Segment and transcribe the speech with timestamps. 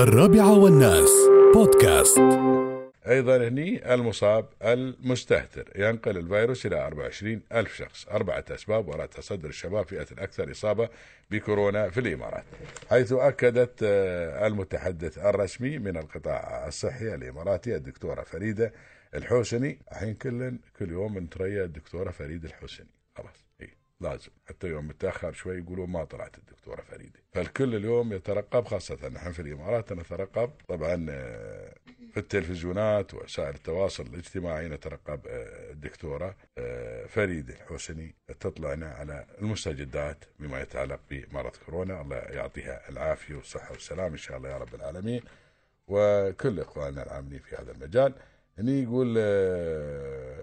[0.00, 1.10] الرابعة والناس.
[1.54, 2.18] بودكاست.
[3.08, 5.70] أيضا هني المصاب المستهتر.
[5.76, 8.08] ينقل الفيروس إلى 24 ألف شخص.
[8.08, 10.88] أربعة أسباب وراء تصدر الشباب فئة الأكثر إصابة
[11.30, 12.44] بكورونا في الإمارات.
[12.90, 18.72] حيث أكدت آه، المتحدث الرسمي من القطاع الصحي الإماراتي الدكتورة فريدة
[19.14, 19.78] الحوسني.
[19.92, 22.88] الحين كل كل يوم نتريا الدكتورة فريدة الحوسني.
[23.16, 23.49] خلاص.
[24.00, 24.30] لازم.
[24.48, 27.20] حتى يوم متأخر شوي يقولون ما طلعت الدكتورة فريدة.
[27.32, 30.50] فالكل اليوم يترقب خاصة نحن في الإمارات نترقب.
[30.68, 31.74] طبعا آه،
[32.12, 40.60] في التلفزيونات وسائل التواصل الاجتماعي نترقب آه، الدكتورة آه، فريدة الحسني تطلعنا على المستجدات بما
[40.60, 42.00] يتعلق بمرض كورونا.
[42.00, 45.22] الله يعطيها العافية والصحة والسلام إن شاء الله يا رب العالمين.
[45.88, 48.14] وكل إخواننا العاملين في هذا المجال
[48.58, 49.14] هني يقول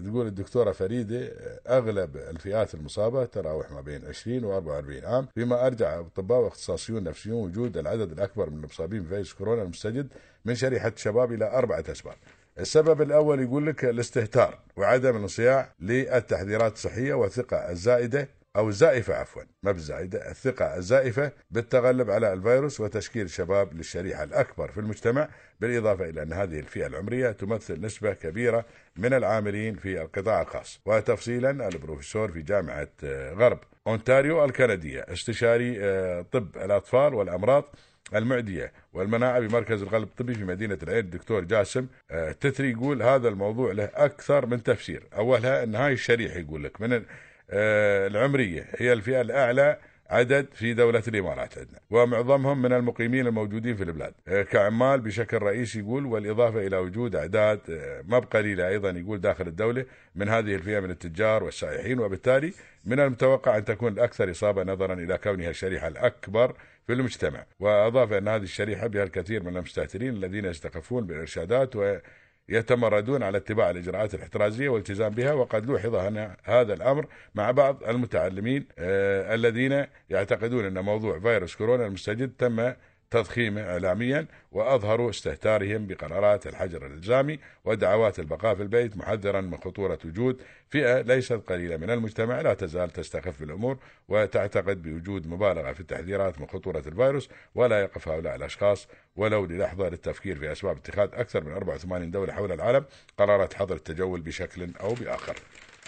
[0.00, 5.66] تقول الدكتورة فريدة آه، أغلب الفئات المصابة تراوح ما بين 20 و 44 عام فيما
[5.66, 10.08] أرجع اطباء واختصاصيون نفسيون وجود العدد الأكبر من المصابين بفيروس كورونا المستجد
[10.44, 12.16] من شريحة الشباب إلى أربعة اسباب.
[12.58, 19.72] السبب الأول يقول لك الاستهتار وعدم الانصياع للتحذيرات الصحية والثقة الزائدة أو الزائفة عفوا ما
[19.72, 25.28] بالزائدة الثقة الزائفة بالتغلب على الفيروس وتشكيل شباب للشريحة الأكبر في المجتمع
[25.60, 28.64] بالإضافة إلى أن هذه الفئة العمرية تمثل نسبة كبيرة
[28.96, 30.80] من العاملين في القطاع الخاص.
[30.86, 37.64] وتفصيلا البروفيسور في جامعة آه، غرب أونتاريو الكندية استشاري آه، طب الأطفال والأمراض
[38.14, 43.72] المعدية والمناعة بمركز القلب الطبي في مدينة العين الدكتور جاسم آه، تثري يقول هذا الموضوع
[43.72, 45.02] له أكثر من تفسير.
[45.16, 47.02] أولها أن هاي الشريحة يقول لك من
[47.50, 48.66] العمرية.
[48.78, 49.78] هي الفئة الأعلى
[50.10, 51.78] عدد في دولة الإمارات عندنا.
[51.90, 54.14] ومعظمهم من المقيمين الموجودين في البلاد.
[54.28, 59.46] آه، كعمال بشكل رئيسي يقول والإضافة إلى وجود أعداد آه، ما بقليلة أيضا يقول داخل
[59.46, 62.52] الدولة من هذه الفئة من التجار والسائحين وبالتالي
[62.84, 66.54] من المتوقع أن تكون الأكثر إصابة نظرا إلى كونها الشريحة الأكبر
[66.86, 67.44] في المجتمع.
[67.60, 71.96] وأضاف أن هذه الشريحة بها الكثير من المستهترين الذين يستخفون بالإرشادات و
[72.48, 75.94] يتمردون على اتباع الإجراءات الاحترازية والالتزام بها وقد لوحظ
[76.44, 82.72] هذا الأمر مع بعض المتعلمين آه الذين يعتقدون أن موضوع فيروس كورونا المستجد تم
[83.10, 90.42] تضخيمه إعلاميا وأظهروا استهتارهم بقرارات الحجر الإلزامي ودعوات البقاء في البيت محذرا من خطورة وجود
[90.70, 96.46] فئة ليست قليلة من المجتمع لا تزال تستخف بالأمور وتعتقد بوجود مبالغة في التحذيرات من
[96.46, 102.10] خطورة الفيروس ولا يقف هؤلاء الأشخاص ولو للحظة للتفكير في أسباب اتخاذ أكثر من 84
[102.10, 102.84] دولة حول العالم
[103.18, 105.36] قرارات حظر التجول بشكل أو بآخر.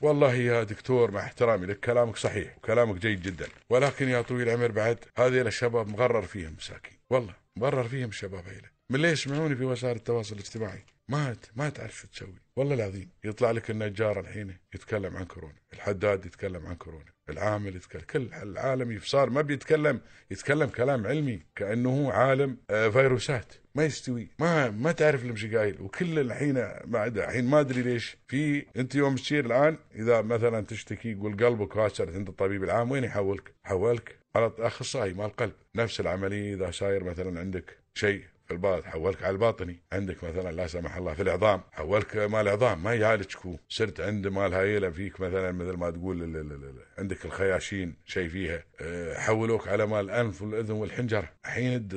[0.00, 3.48] والله يا دكتور مع احترامي لك كلامك صحيح وكلامك جيد جدا.
[3.70, 6.98] ولكن يا طويل العمر بعد هذه الشباب مغرر فيهم مساكين.
[7.10, 11.96] والله مغرر فيهم الشباب هيله من ليش يسمعوني في وسائل التواصل الاجتماعي؟ ما ما تعرف
[11.96, 12.34] شو تسوي.
[12.56, 18.02] والله العظيم يطلع لك النجار الحين يتكلم عن كورونا الحداد يتكلم عن كورونا العامل يتكلم
[18.02, 20.00] كل العالم صار ما بيتكلم
[20.30, 23.54] يتكلم كلام علمي كأنه عالم آه، فيروسات.
[23.74, 28.16] ما يستوي ما ما تعرف لمش قايل وكل الحين ما الحين ما أدري ليش.
[28.28, 33.04] في أنت يوم تصير الآن إذا مثلا تشتكي يقول قلبك كاسر عند الطبيب العام وين
[33.04, 35.52] يحولك؟ حولك على أخصائي مال قلب.
[35.74, 39.82] نفس العملية إذا صاير مثلا عندك شيء الباطن حولك على الباطني.
[39.92, 44.26] عندك مثلا لا سمح الله في العظام حولك مال عظام ما يعالجك هو صرت عند
[44.26, 48.64] مال هايلة فيك مثلا مثل ما تقول عندك الخياشين شيء فيها.
[48.80, 51.28] أه، حولوك على مال الأنف والأذن والحنجرة.
[51.44, 51.88] الحين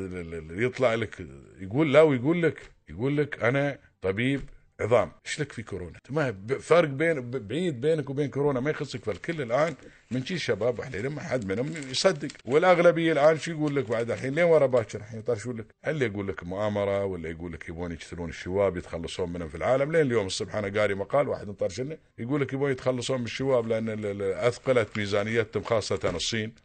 [0.52, 1.28] يطلع لك
[1.60, 4.42] يقول لا ويقول لك يقول لك أنا طبيب
[4.80, 9.42] عظام إيش لك في كورونا؟ ما فرق بين بعيد بينك وبين كورونا ما يخصك فالكل
[9.42, 9.76] الآن.
[10.12, 12.28] من شي شباب وحليل ما حد منهم يصدق.
[12.46, 16.28] والأغلبية الآن شو يقول لك بعد الحين؟ لين ورا باكر الحين يطرشوا لك؟ هل يقول
[16.28, 20.56] لك مؤامرة ولا يقول لك يبون يكسرون الشواب يتخلصون منهم في العالم؟ لين اليوم الصبح
[20.56, 25.64] أنا قاري مقال واحد مطرش لنا يقول لك يبون يتخلصون من الشواب لأن أثقلت ميزانيتهم
[25.64, 26.56] خاصة الصين.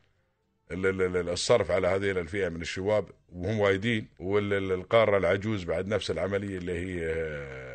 [0.72, 7.71] الصرف على هذه الفئة من الشواب وهم وايدين والقاره العجوز بعد نفس العملية اللي هي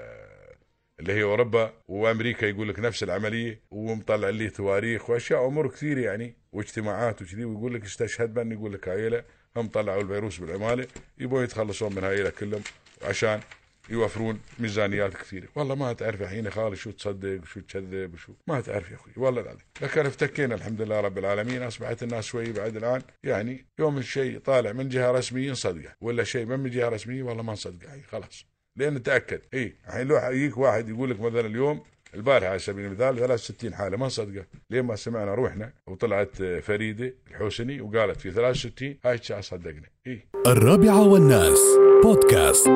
[1.00, 6.36] اللي هي أوروبا وأمريكا يقول لك نفس العملية ومطلع لي تواريخ وأشياء أمور كثير يعني
[6.52, 9.24] واجتماعات وكذي ويقول لك استشهد بان يقول لك عائله
[9.56, 10.88] هم طلعوا الفيروس بالعمالة
[11.18, 12.62] يبون يتخلصون من هايله كلهم
[13.04, 13.40] عشان
[13.90, 15.48] يوفرون ميزانيات كثيرة.
[15.56, 18.34] والله ما تعرف الحين خالي شو تصدق وشو تكذب وشو.
[18.48, 19.66] ما تعرف يا أخوي والله العظيم.
[19.82, 24.72] لكن افتكينا الحمد لله رب العالمين أصبحت الناس شوي بعد الآن يعني يوم الشيء طالع
[24.72, 28.46] من جهة رسميه نصدقه ولا شيء من جهة رسمية والله ما نصدقه خلاص.
[28.78, 31.82] لين تاكد اي الحين لو يجيك واحد يقول لك مثلا اليوم
[32.14, 34.46] البارحة على سبيل المثال 63 حالة ما صدقة.
[34.70, 41.08] لين ما سمعنا روحنا وطلعت فريدة الحوسني وقالت في 63 هاي الساعة صدقنا اي الرابعة
[41.08, 41.60] والناس
[42.04, 42.68] بودكاست.